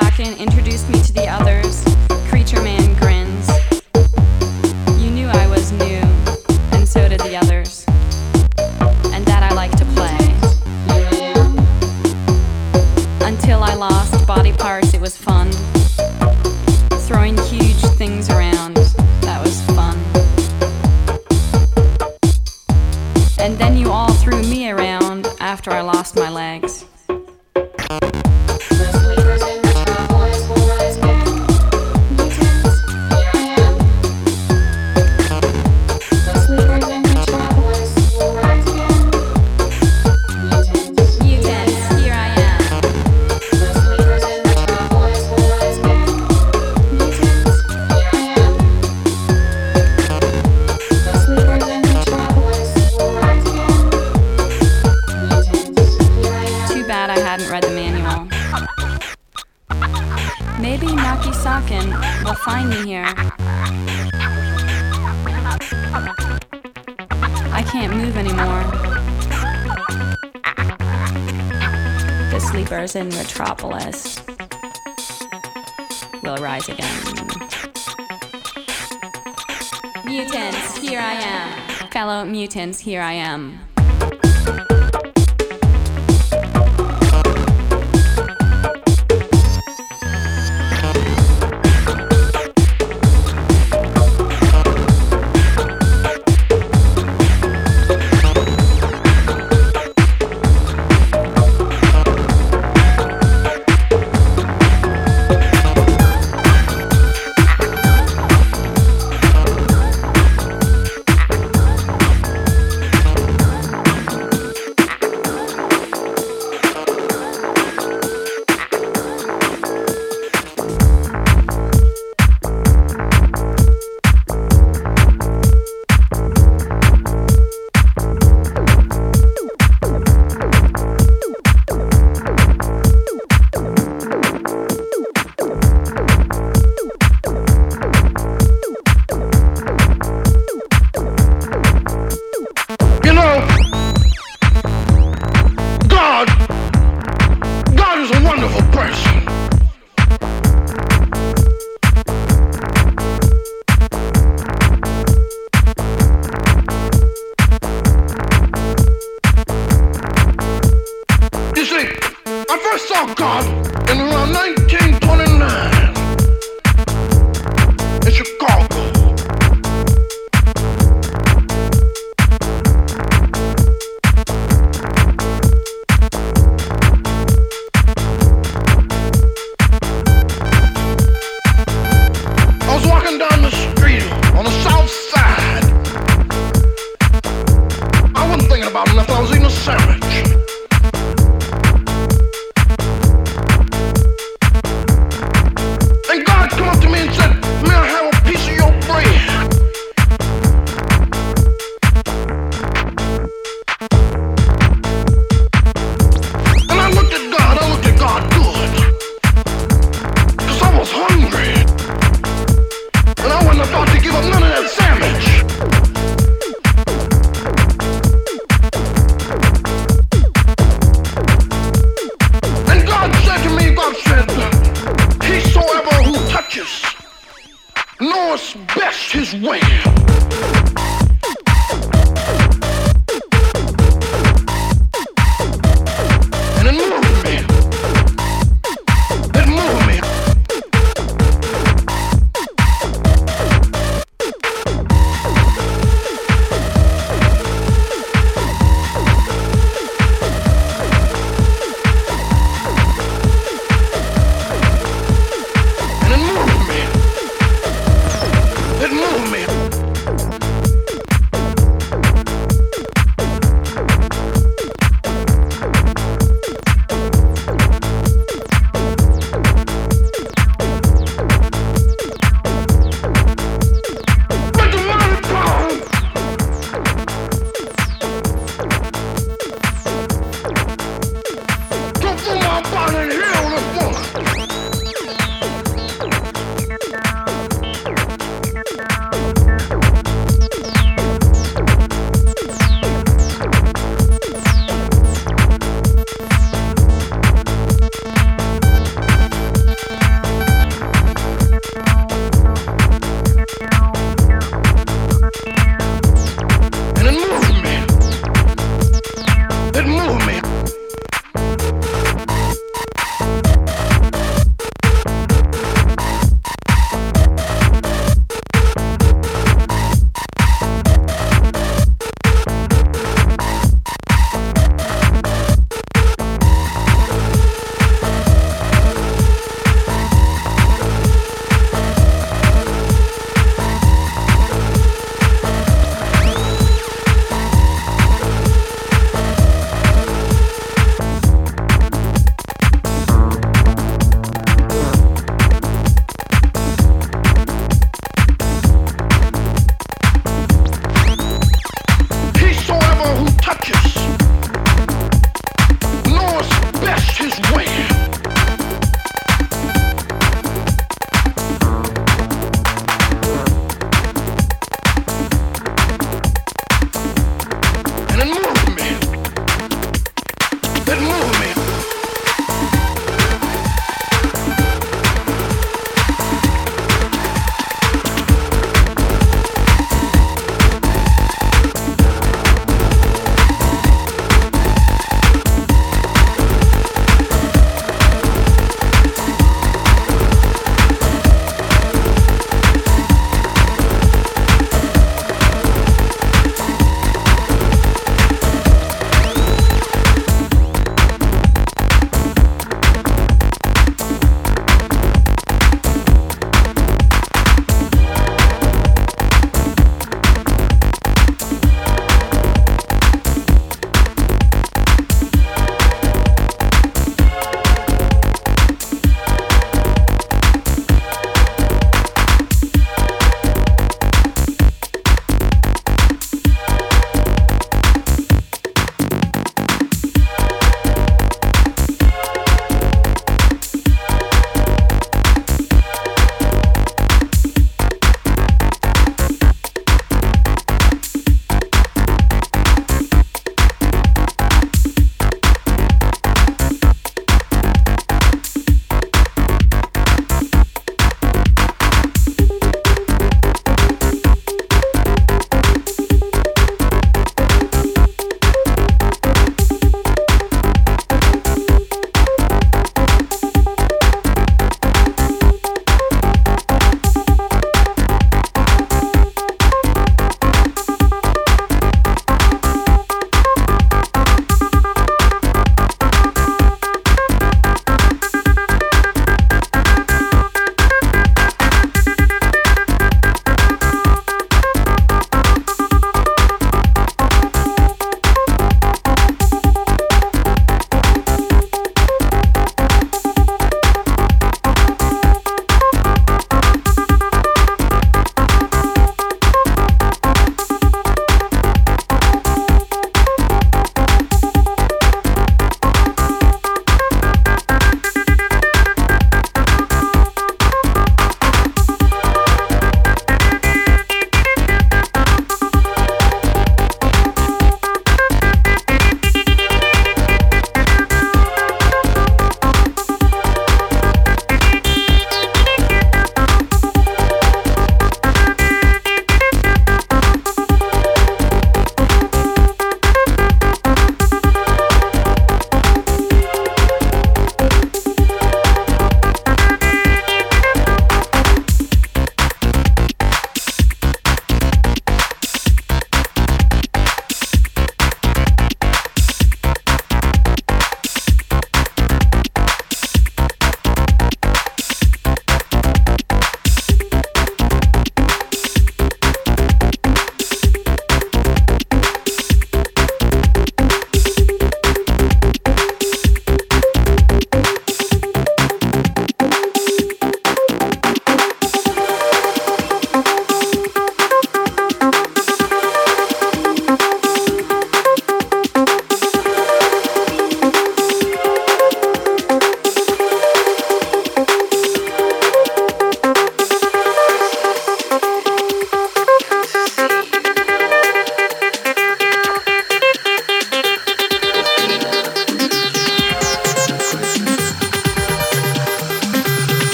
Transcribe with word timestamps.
Sakin 0.00 0.34
introduced 0.38 0.88
me 0.90 1.02
to 1.02 1.12
the 1.12 1.26
others. 1.26 2.07
friends, 82.68 82.80
here 82.80 83.00
I 83.00 83.14
am. 83.14 83.67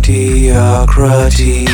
mediocrity. 0.00 1.66